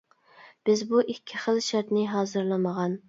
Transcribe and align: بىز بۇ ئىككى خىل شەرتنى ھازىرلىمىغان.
بىز 0.69 0.81
بۇ 0.93 1.03
ئىككى 1.13 1.41
خىل 1.43 1.63
شەرتنى 1.67 2.07
ھازىرلىمىغان. 2.15 2.97